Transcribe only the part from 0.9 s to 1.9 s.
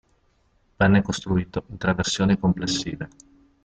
costruito in